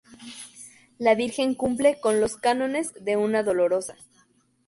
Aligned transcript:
La 0.97 1.13
virgen 1.13 1.53
cumple 1.53 1.99
con 1.99 2.19
los 2.21 2.35
cánones 2.35 2.91
de 3.05 3.17
una 3.17 3.43
dolorosa. 3.43 3.95